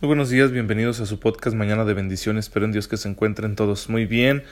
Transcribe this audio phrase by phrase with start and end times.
[0.00, 2.46] Muy buenos días, bienvenidos a su podcast Mañana de Bendiciones.
[2.46, 4.44] Espero en Dios que se encuentren todos muy bien.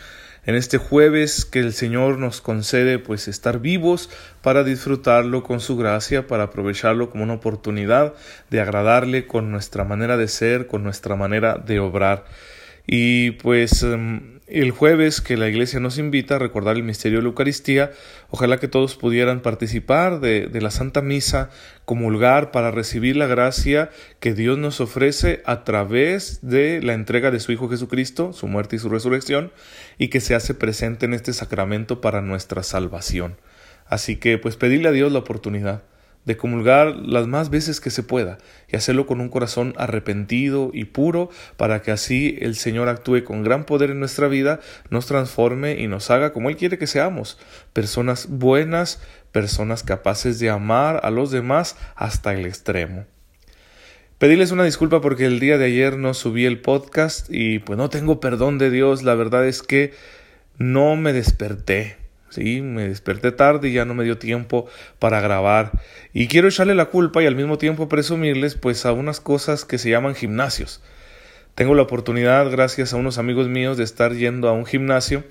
[0.44, 4.10] En este jueves que el Señor nos concede pues estar vivos
[4.42, 8.12] para disfrutarlo con su gracia, para aprovecharlo como una oportunidad
[8.50, 12.26] de agradarle con nuestra manera de ser, con nuestra manera de obrar.
[12.86, 17.22] Y pues em, el jueves que la iglesia nos invita a recordar el misterio de
[17.22, 17.92] la Eucaristía,
[18.30, 21.50] ojalá que todos pudieran participar de, la Santa Misa,
[21.84, 23.90] comulgar para recibir la gracia
[24.20, 28.76] que Dios nos ofrece a través de la entrega de su Hijo Jesucristo, su muerte
[28.76, 29.52] y su resurrección,
[29.98, 33.36] y que se hace presente en este sacramento para nuestra salvación.
[33.86, 35.82] Así que pues pedirle a Dios la oportunidad
[36.24, 40.84] de comulgar las más veces que se pueda y hacerlo con un corazón arrepentido y
[40.84, 45.80] puro para que así el Señor actúe con gran poder en nuestra vida, nos transforme
[45.80, 47.38] y nos haga como Él quiere que seamos,
[47.72, 49.00] personas buenas,
[49.32, 53.06] personas capaces de amar a los demás hasta el extremo.
[54.18, 57.88] Pedirles una disculpa porque el día de ayer no subí el podcast y pues no
[57.88, 59.94] tengo perdón de Dios, la verdad es que
[60.58, 64.66] no me desperté Sí, me desperté tarde y ya no me dio tiempo
[64.98, 65.72] para grabar.
[66.12, 69.78] Y quiero echarle la culpa y al mismo tiempo presumirles pues a unas cosas que
[69.78, 70.82] se llaman gimnasios.
[71.54, 75.24] Tengo la oportunidad, gracias a unos amigos míos, de estar yendo a un gimnasio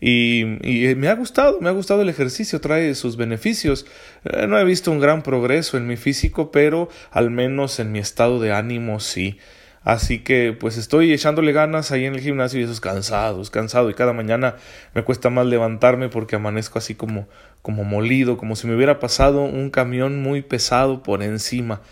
[0.00, 3.86] y, y me ha gustado, me ha gustado el ejercicio, trae sus beneficios.
[4.24, 7.98] Eh, no he visto un gran progreso en mi físico, pero al menos en mi
[7.98, 9.38] estado de ánimo sí.
[9.82, 13.48] Así que pues estoy echándole ganas ahí en el gimnasio y eso es cansado, es
[13.48, 14.56] cansado y cada mañana
[14.94, 17.26] me cuesta más levantarme porque amanezco así como
[17.62, 21.82] como molido, como si me hubiera pasado un camión muy pesado por encima.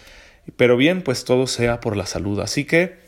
[0.56, 2.40] Pero bien, pues todo sea por la salud.
[2.40, 2.98] Así que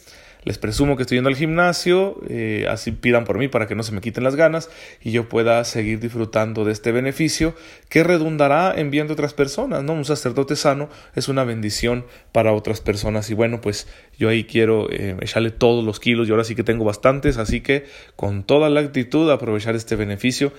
[0.43, 3.83] les presumo que estoy yendo al gimnasio, eh, así pidan por mí para que no
[3.83, 4.71] se me quiten las ganas
[5.03, 7.55] y yo pueda seguir disfrutando de este beneficio
[7.89, 9.93] que redundará en bien de otras personas, ¿no?
[9.93, 13.87] Un sacerdote sano es una bendición para otras personas y bueno, pues
[14.19, 17.61] yo ahí quiero eh, echarle todos los kilos y ahora sí que tengo bastantes, así
[17.61, 17.85] que
[18.17, 20.53] con toda la actitud aprovechar este beneficio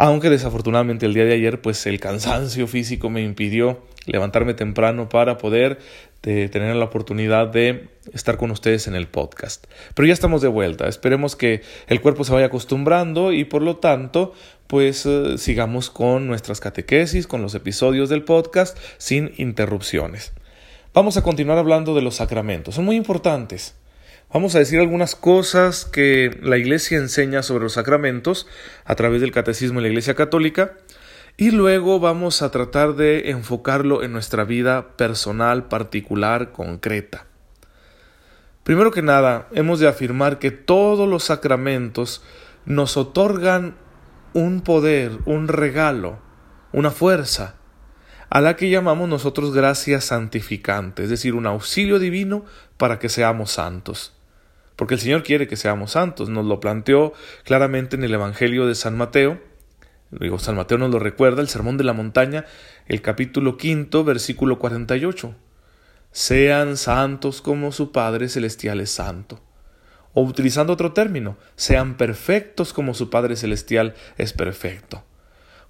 [0.00, 5.36] aunque desafortunadamente el día de ayer pues el cansancio físico me impidió levantarme temprano para
[5.36, 5.78] poder
[6.22, 9.66] de tener la oportunidad de estar con ustedes en el podcast.
[9.94, 13.76] Pero ya estamos de vuelta, esperemos que el cuerpo se vaya acostumbrando y por lo
[13.76, 14.32] tanto
[14.68, 20.32] pues eh, sigamos con nuestras catequesis, con los episodios del podcast sin interrupciones.
[20.94, 23.74] Vamos a continuar hablando de los sacramentos, son muy importantes.
[24.32, 28.46] Vamos a decir algunas cosas que la Iglesia enseña sobre los sacramentos
[28.84, 30.74] a través del Catecismo de la Iglesia Católica
[31.36, 37.26] y luego vamos a tratar de enfocarlo en nuestra vida personal, particular, concreta.
[38.62, 42.22] Primero que nada, hemos de afirmar que todos los sacramentos
[42.66, 43.74] nos otorgan
[44.32, 46.20] un poder, un regalo,
[46.70, 47.56] una fuerza,
[48.28, 52.44] a la que llamamos nosotros gracia santificante, es decir, un auxilio divino
[52.76, 54.18] para que seamos santos
[54.80, 56.30] porque el Señor quiere que seamos santos.
[56.30, 57.12] Nos lo planteó
[57.44, 59.38] claramente en el Evangelio de San Mateo.
[60.38, 62.46] San Mateo nos lo recuerda, el Sermón de la Montaña,
[62.86, 65.34] el capítulo quinto, versículo 48.
[66.12, 69.42] Sean santos como su Padre Celestial es santo.
[70.14, 75.04] O utilizando otro término, sean perfectos como su Padre Celestial es perfecto.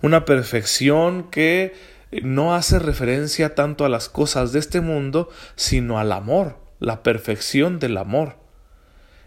[0.03, 1.75] Una perfección que
[2.23, 7.81] no hace referencia tanto a las cosas de este mundo, sino al amor, la perfección
[7.81, 8.39] del amor.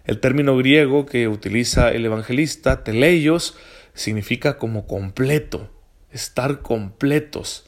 [0.06, 3.56] El término griego que utiliza el evangelista, teleios,
[3.94, 5.70] significa como completo,
[6.12, 7.66] estar completos,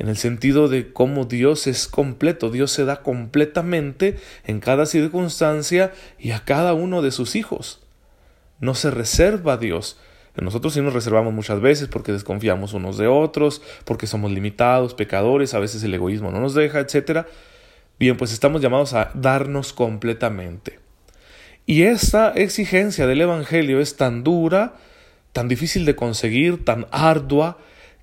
[0.00, 4.16] en el sentido de cómo Dios es completo, Dios se da completamente
[4.46, 7.82] en cada circunstancia y a cada uno de sus hijos.
[8.60, 9.98] No se reserva a Dios.
[10.36, 15.52] Nosotros sí nos reservamos muchas veces porque desconfiamos unos de otros, porque somos limitados, pecadores,
[15.52, 17.26] a veces el egoísmo no nos deja, etc.
[17.98, 20.78] Bien, pues estamos llamados a darnos completamente.
[21.66, 24.74] Y esta exigencia del Evangelio es tan dura,
[25.32, 27.58] tan difícil de conseguir, tan ardua,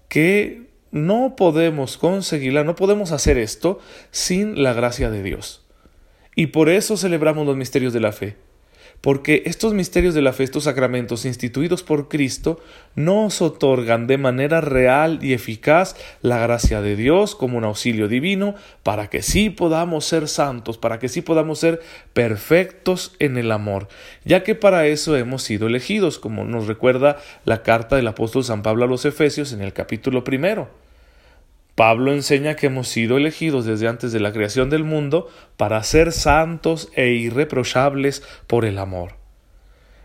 [0.07, 3.79] que no podemos conseguirla, no podemos hacer esto
[4.11, 5.65] sin la gracia de Dios.
[6.35, 8.46] Y por eso celebramos los misterios de la fe
[9.01, 12.59] porque estos misterios de la fe, estos sacramentos instituidos por Cristo,
[12.95, 18.55] nos otorgan de manera real y eficaz la gracia de Dios como un auxilio divino
[18.83, 21.81] para que sí podamos ser santos, para que sí podamos ser
[22.13, 23.87] perfectos en el amor,
[24.25, 28.63] ya que para eso hemos sido elegidos, como nos recuerda la carta del apóstol San
[28.63, 30.86] Pablo a los Efesios en el capítulo primero.
[31.77, 36.11] Pablo enseña que hemos sido elegidos desde antes de la creación del mundo para ser
[36.11, 39.13] santos e irreprochables por el amor.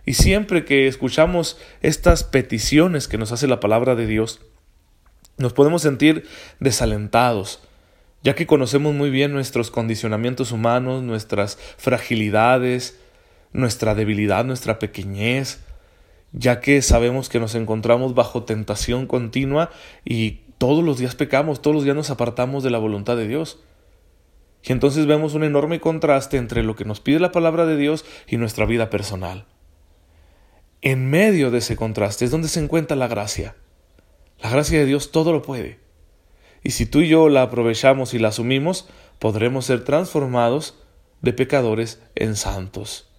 [0.05, 4.43] Y siempre que escuchamos estas peticiones que nos hace la palabra de Dios,
[5.39, 6.29] nos podemos sentir
[6.61, 7.63] desalentados,
[8.23, 13.01] ya que conocemos muy bien nuestros condicionamientos humanos, nuestras fragilidades,
[13.55, 15.61] nuestra debilidad, nuestra pequeñez,
[16.33, 19.71] ya que sabemos que nos encontramos bajo tentación continua
[20.05, 23.59] y todos los días pecamos, todos los días nos apartamos de la voluntad de Dios.
[24.63, 28.05] Y entonces vemos un enorme contraste entre lo que nos pide la palabra de Dios
[28.29, 29.45] y nuestra vida personal.
[30.81, 33.57] En medio de ese contraste es donde se encuentra la gracia.
[34.41, 35.81] La gracia de Dios todo lo puede.
[36.63, 38.89] Y si tú y yo la aprovechamos y la asumimos,
[39.19, 40.79] podremos ser transformados
[41.23, 43.11] de pecadores en santos.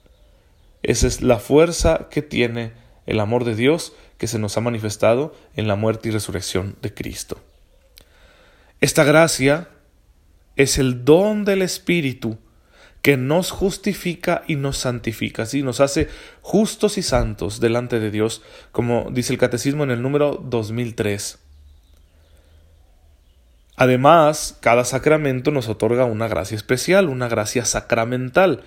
[0.81, 2.71] Esa es la fuerza que tiene
[3.05, 3.91] el amor de Dios
[4.23, 7.41] que se nos ha manifestado en la muerte y resurrección de Cristo.
[8.79, 9.67] Esta gracia
[10.55, 12.37] es el don del Espíritu
[13.01, 15.61] que nos justifica y nos santifica, ¿sí?
[15.61, 16.07] nos hace
[16.39, 21.39] justos y santos delante de Dios, como dice el Catecismo en el número 2003.
[23.75, 28.63] Además, cada sacramento nos otorga una gracia especial, una gracia sacramental,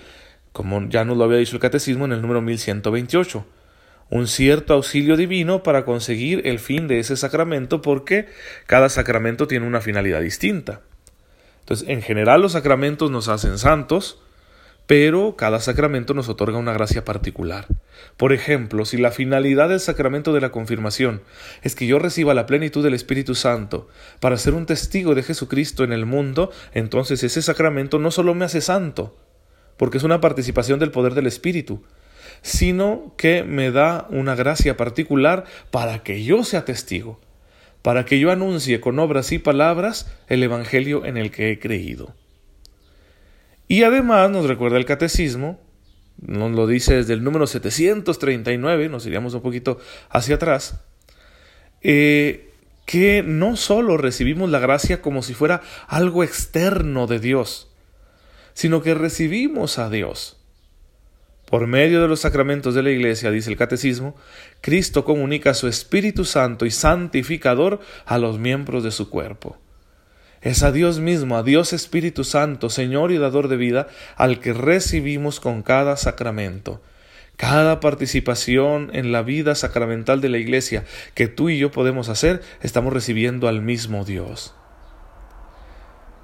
[0.52, 3.46] como ya nos lo había dicho el Catecismo en el número 1128
[4.10, 8.26] un cierto auxilio divino para conseguir el fin de ese sacramento porque
[8.66, 10.80] cada sacramento tiene una finalidad distinta.
[11.60, 14.20] Entonces, en general los sacramentos nos hacen santos,
[14.86, 17.66] pero cada sacramento nos otorga una gracia particular.
[18.16, 21.22] Por ejemplo, si la finalidad del sacramento de la confirmación
[21.62, 23.88] es que yo reciba la plenitud del Espíritu Santo
[24.20, 28.44] para ser un testigo de Jesucristo en el mundo, entonces ese sacramento no solo me
[28.44, 29.16] hace santo,
[29.76, 31.82] porque es una participación del poder del Espíritu,
[32.46, 37.18] sino que me da una gracia particular para que yo sea testigo,
[37.82, 42.14] para que yo anuncie con obras y palabras el Evangelio en el que he creído.
[43.66, 45.58] Y además nos recuerda el catecismo,
[46.24, 50.78] nos lo dice desde el número 739, nos iríamos un poquito hacia atrás,
[51.82, 52.52] eh,
[52.84, 57.72] que no solo recibimos la gracia como si fuera algo externo de Dios,
[58.54, 60.36] sino que recibimos a Dios.
[61.46, 64.16] Por medio de los sacramentos de la Iglesia, dice el Catecismo,
[64.60, 69.56] Cristo comunica su Espíritu Santo y santificador a los miembros de su cuerpo.
[70.42, 74.52] Es a Dios mismo, a Dios Espíritu Santo, Señor y dador de vida, al que
[74.52, 76.82] recibimos con cada sacramento.
[77.36, 80.84] Cada participación en la vida sacramental de la Iglesia
[81.14, 84.54] que tú y yo podemos hacer, estamos recibiendo al mismo Dios.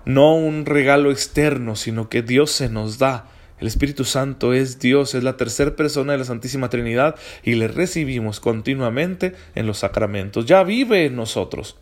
[0.05, 3.27] No un regalo externo, sino que Dios se nos da
[3.63, 7.15] el Espíritu Santo es Dios, es la tercera persona de la Santísima Trinidad
[7.45, 10.47] y le recibimos continuamente en los sacramentos.
[10.47, 11.77] Ya vive en nosotros.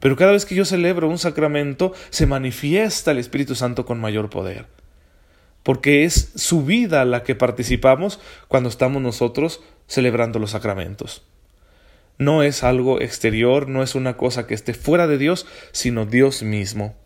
[0.00, 4.30] Pero cada vez que yo celebro un sacramento, se manifiesta el Espíritu Santo con mayor
[4.30, 4.64] poder.
[5.62, 8.18] Porque es su vida la que participamos
[8.48, 11.24] cuando estamos nosotros celebrando los sacramentos.
[12.16, 16.42] No es algo exterior, no es una cosa que esté fuera de Dios, sino Dios
[16.42, 16.96] mismo.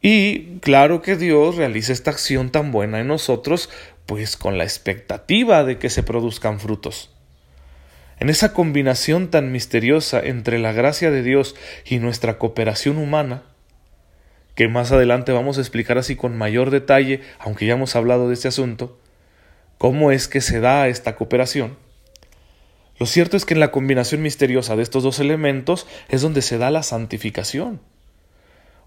[0.00, 3.68] Y claro que Dios realiza esta acción tan buena en nosotros,
[4.06, 7.10] pues con la expectativa de que se produzcan frutos.
[8.20, 13.42] En esa combinación tan misteriosa entre la gracia de Dios y nuestra cooperación humana,
[14.54, 18.34] que más adelante vamos a explicar así con mayor detalle, aunque ya hemos hablado de
[18.34, 18.98] este asunto,
[19.78, 21.76] cómo es que se da esta cooperación.
[22.98, 26.58] Lo cierto es que en la combinación misteriosa de estos dos elementos es donde se
[26.58, 27.80] da la santificación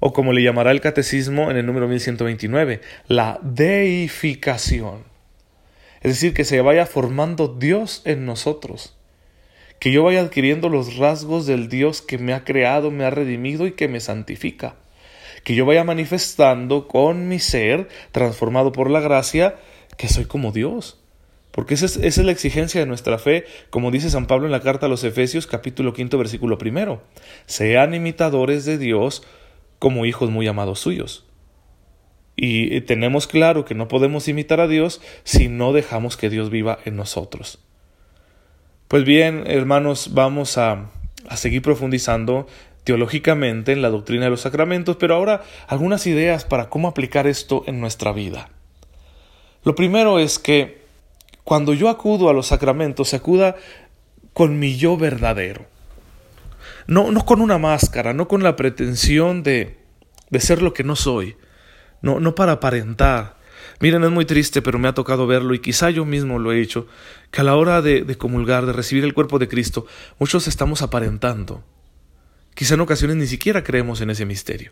[0.01, 5.03] o como le llamará el catecismo en el número 1129, la deificación.
[6.01, 8.97] Es decir, que se vaya formando Dios en nosotros,
[9.79, 13.67] que yo vaya adquiriendo los rasgos del Dios que me ha creado, me ha redimido
[13.67, 14.75] y que me santifica,
[15.43, 19.55] que yo vaya manifestando con mi ser, transformado por la gracia,
[19.97, 20.97] que soy como Dios.
[21.51, 24.51] Porque esa es, esa es, la exigencia de nuestra fe, como dice San Pablo en
[24.51, 27.03] la carta a los Efesios capítulo quinto versículo primero.
[27.45, 29.21] Sean imitadores de Dios
[29.81, 31.25] como hijos muy amados suyos.
[32.35, 36.77] Y tenemos claro que no podemos imitar a Dios si no dejamos que Dios viva
[36.85, 37.57] en nosotros.
[38.87, 40.91] Pues bien, hermanos, vamos a,
[41.27, 42.45] a seguir profundizando
[42.83, 47.63] teológicamente en la doctrina de los sacramentos, pero ahora algunas ideas para cómo aplicar esto
[47.65, 48.49] en nuestra vida.
[49.63, 50.83] Lo primero es que
[51.43, 53.55] cuando yo acudo a los sacramentos, se acuda
[54.33, 55.70] con mi yo verdadero.
[56.87, 59.77] No, no con una máscara, no con la pretensión de,
[60.29, 61.37] de ser lo que no soy,
[62.01, 63.37] no, no para aparentar.
[63.79, 66.61] Miren, es muy triste, pero me ha tocado verlo y quizá yo mismo lo he
[66.61, 66.87] hecho,
[67.31, 69.85] que a la hora de, de comulgar, de recibir el cuerpo de Cristo,
[70.19, 71.63] muchos estamos aparentando.
[72.53, 74.71] Quizá en ocasiones ni siquiera creemos en ese misterio.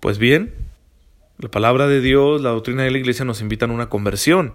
[0.00, 0.54] Pues bien,
[1.38, 4.54] la palabra de Dios, la doctrina de la Iglesia nos invitan a una conversión,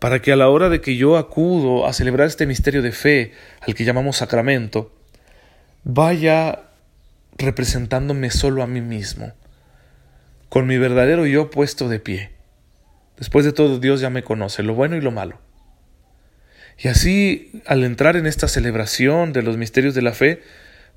[0.00, 3.32] para que a la hora de que yo acudo a celebrar este misterio de fe,
[3.66, 4.92] al que llamamos sacramento,
[5.84, 6.62] vaya
[7.36, 9.32] representándome solo a mí mismo,
[10.48, 12.30] con mi verdadero yo puesto de pie.
[13.18, 15.40] Después de todo, Dios ya me conoce, lo bueno y lo malo.
[16.78, 20.42] Y así, al entrar en esta celebración de los misterios de la fe,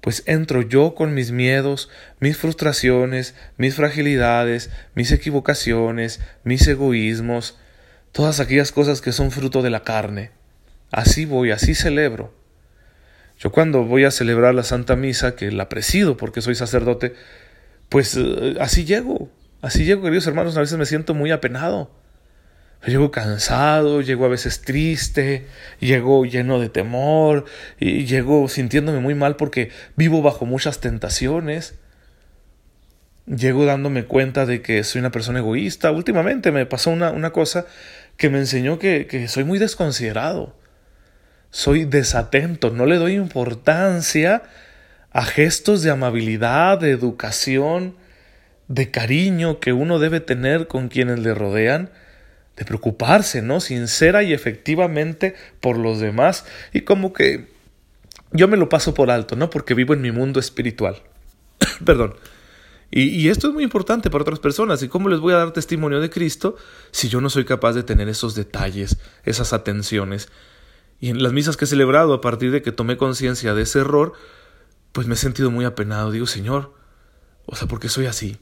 [0.01, 1.89] pues entro yo con mis miedos,
[2.20, 7.60] mis frustraciones, mis fragilidades, mis equivocaciones, mis egoísmos,
[8.12, 10.32] todas aquellas cosas que son fruto de la carne.
[10.91, 12.34] Así voy, así celebro.
[13.39, 17.13] Yo cuando voy a celebrar la Santa Misa, que la presido porque soy sacerdote,
[17.89, 19.29] pues eh, así llego,
[19.62, 21.91] así llego, queridos hermanos, a veces me siento muy apenado.
[22.86, 25.48] Llego cansado, llego a veces triste,
[25.79, 27.46] llego lleno de temor,
[27.79, 31.75] y llego sintiéndome muy mal porque vivo bajo muchas tentaciones.
[33.25, 35.91] Llego dándome cuenta de que soy una persona egoísta.
[35.91, 37.65] Últimamente me pasó una, una cosa
[38.15, 40.57] que me enseñó que, que soy muy desconsiderado.
[41.51, 44.44] Soy desatento, no le doy importancia
[45.12, 47.96] a gestos de amabilidad, de educación,
[48.68, 51.89] de cariño que uno debe tener con quienes le rodean
[52.58, 53.60] de preocuparse, ¿no?
[53.62, 56.46] Sincera y efectivamente por los demás.
[56.74, 57.48] Y como que
[58.32, 59.50] yo me lo paso por alto, ¿no?
[59.50, 61.01] Porque vivo en mi mundo espiritual.
[61.86, 62.16] Perdón.
[62.89, 64.82] Y, y, esto es muy importante para otras personas.
[64.82, 66.56] ¿Y cómo les voy a dar testimonio de Cristo
[66.92, 70.30] si yo no soy capaz de tener esos detalles, esas atenciones?
[71.00, 73.80] Y en las misas que he celebrado, a partir de que tomé conciencia de ese
[73.80, 74.13] error,
[74.92, 76.12] pues me he sentido muy apenado.
[76.12, 76.74] Digo, Señor,
[77.46, 78.38] o sea, ¿por qué soy así?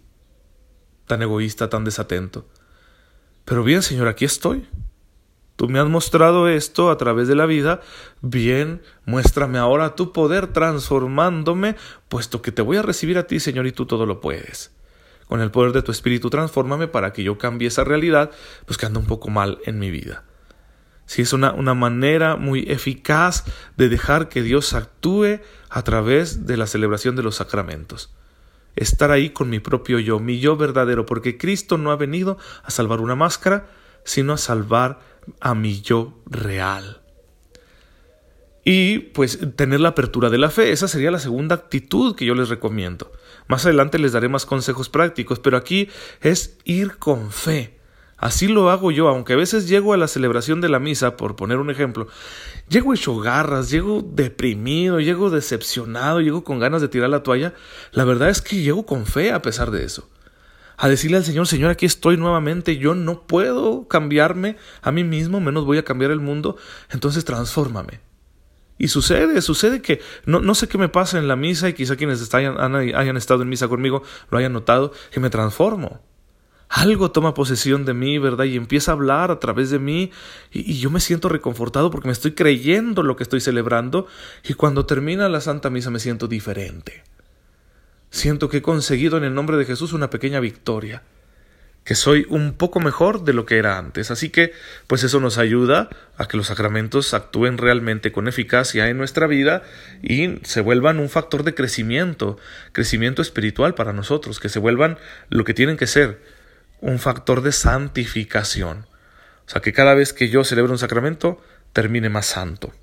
[1.06, 2.48] Tan egoísta, tan desatento.
[3.44, 4.68] Pero bien, Señor, aquí estoy.
[5.56, 7.82] Tú me has mostrado esto a través de la vida.
[8.22, 11.76] Bien, muéstrame ahora tu poder transformándome,
[12.10, 14.72] puesto que te voy a recibir a ti, Señor, y tú todo lo puedes.
[15.28, 18.32] Con el poder de tu Espíritu, transfórmame para que yo cambie esa realidad,
[18.66, 20.24] pues que anda un poco mal en mi vida.
[21.06, 23.46] Si es una, una manera muy eficaz
[23.78, 28.16] de dejar que Dios actúe a través de la celebración de los sacramentos
[28.76, 32.72] estar ahí con mi propio yo, mi yo verdadero, porque Cristo no ha venido a
[32.72, 33.68] salvar una máscara,
[34.04, 35.00] sino a salvar
[35.40, 37.02] a mi yo real.
[38.64, 42.34] Y pues tener la apertura de la fe, esa sería la segunda actitud que yo
[42.34, 43.12] les recomiendo.
[43.48, 45.90] Más adelante les daré más consejos prácticos, pero aquí
[46.22, 47.75] es ir con fe.
[48.18, 51.36] Así lo hago yo, aunque a veces llego a la celebración de la misa, por
[51.36, 52.08] poner un ejemplo,
[52.70, 57.54] llego hecho garras, llego deprimido, llego decepcionado, llego con ganas de tirar la toalla,
[57.92, 60.10] la verdad es que llego con fe a pesar de eso.
[60.78, 65.42] A decirle al Señor, Señor, aquí estoy nuevamente, yo no puedo cambiarme a mí mismo,
[65.42, 66.58] menos voy a cambiar el mundo,
[66.92, 68.00] entonces transfórmame.
[68.78, 71.96] Y sucede, sucede que no, no sé qué me pasa en la misa y quizá
[71.96, 76.02] quienes hayan, hayan estado en misa conmigo lo hayan notado, que me transformo
[76.70, 78.46] algo toma posesión de mí, ¿verdad?
[78.46, 80.12] Y empieza a hablar a través de mí
[80.52, 84.08] y, yo me siento reconfortado porque me estoy creyendo lo que estoy celebrando
[84.44, 87.04] y cuando termina la Santa Misa me siento diferente.
[88.10, 91.04] Siento que he conseguido en el nombre de Jesús una pequeña victoria,
[91.84, 94.10] que soy un poco mejor de lo que era antes.
[94.10, 94.54] Así que,
[94.88, 99.64] pues eso nos ayuda a que los sacramentos actúen realmente con eficacia en nuestra vida
[100.02, 102.38] y se vuelvan un factor de crecimiento,
[102.72, 104.98] crecimiento espiritual para nosotros, que se vuelvan
[105.30, 106.20] lo que tienen que ser,
[106.86, 108.86] un factor de santificación.
[109.48, 111.42] O sea, que cada vez que yo celebro un sacramento,
[111.74, 112.74] termine más santo.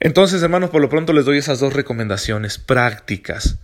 [0.00, 3.58] Entonces, hermanos, por lo pronto les doy esas dos recomendaciones prácticas.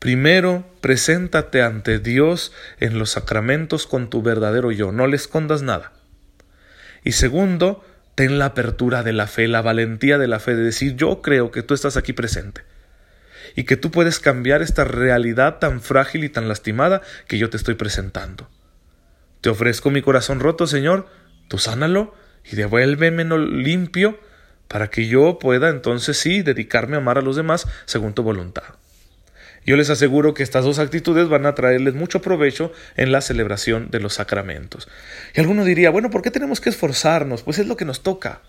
[0.00, 5.92] Primero, preséntate ante Dios en los sacramentos con tu verdadero yo, no le escondas nada.
[7.04, 7.84] Y segundo,
[8.16, 11.52] ten la apertura de la fe, la valentía de la fe de decir yo creo
[11.52, 12.62] que tú estás aquí presente
[13.54, 17.56] y que tú puedes cambiar esta realidad tan frágil y tan lastimada que yo te
[17.56, 18.48] estoy presentando.
[19.40, 21.06] Te ofrezco mi corazón roto, Señor,
[21.48, 22.14] tú sánalo
[22.44, 24.18] y devuélvemelo limpio
[24.68, 28.64] para que yo pueda entonces sí dedicarme a amar a los demás según tu voluntad.
[29.64, 33.90] Yo les aseguro que estas dos actitudes van a traerles mucho provecho en la celebración
[33.90, 34.88] de los sacramentos.
[35.34, 37.42] Y alguno diría, bueno, ¿por qué tenemos que esforzarnos?
[37.42, 38.40] Pues es lo que nos toca.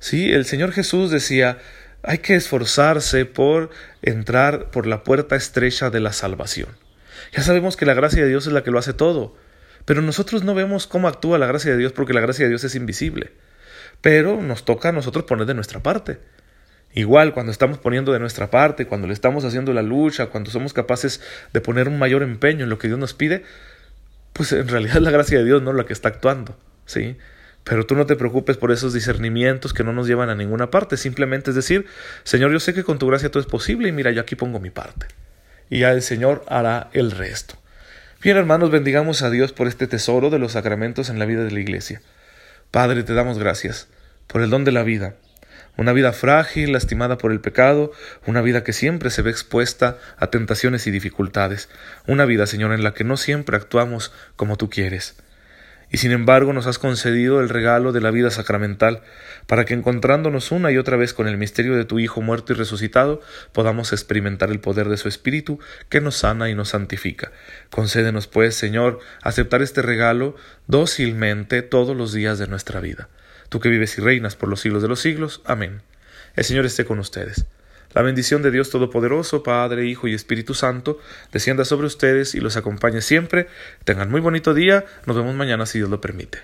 [0.00, 1.58] Sí, el Señor Jesús decía,
[2.02, 3.70] hay que esforzarse por
[4.02, 6.68] entrar por la puerta estrecha de la salvación.
[7.32, 9.36] Ya sabemos que la gracia de Dios es la que lo hace todo,
[9.84, 12.64] pero nosotros no vemos cómo actúa la gracia de Dios porque la gracia de Dios
[12.64, 13.32] es invisible.
[14.00, 16.18] Pero nos toca a nosotros poner de nuestra parte.
[16.94, 20.72] Igual cuando estamos poniendo de nuestra parte, cuando le estamos haciendo la lucha, cuando somos
[20.72, 23.44] capaces de poner un mayor empeño en lo que Dios nos pide,
[24.32, 27.16] pues en realidad la gracia de Dios no la que está actuando, ¿sí?
[27.64, 30.96] Pero tú no te preocupes por esos discernimientos que no nos llevan a ninguna parte.
[30.96, 31.86] Simplemente es decir,
[32.24, 34.58] Señor, yo sé que con tu gracia todo es posible y mira, yo aquí pongo
[34.58, 35.06] mi parte.
[35.70, 37.54] Y ya el Señor hará el resto.
[38.22, 41.50] Bien, hermanos, bendigamos a Dios por este tesoro de los sacramentos en la vida de
[41.50, 42.02] la Iglesia.
[42.70, 43.88] Padre, te damos gracias
[44.26, 45.16] por el don de la vida,
[45.76, 47.92] una vida frágil, lastimada por el pecado,
[48.26, 51.68] una vida que siempre se ve expuesta a tentaciones y dificultades,
[52.06, 55.16] una vida, Señor, en la que no siempre actuamos como tú quieres.
[55.92, 59.02] Y sin embargo nos has concedido el regalo de la vida sacramental,
[59.46, 62.56] para que encontrándonos una y otra vez con el misterio de tu Hijo muerto y
[62.56, 63.20] resucitado,
[63.52, 67.30] podamos experimentar el poder de su Espíritu que nos sana y nos santifica.
[67.70, 70.34] Concédenos, pues, Señor, aceptar este regalo
[70.66, 73.08] dócilmente todos los días de nuestra vida
[73.52, 75.42] tú que vives y reinas por los siglos de los siglos.
[75.44, 75.82] Amén.
[76.34, 77.44] El Señor esté con ustedes.
[77.94, 80.98] La bendición de Dios Todopoderoso, Padre, Hijo y Espíritu Santo,
[81.32, 83.48] descienda sobre ustedes y los acompañe siempre.
[83.84, 84.84] Tengan muy bonito día.
[85.06, 86.38] Nos vemos mañana si Dios lo permite.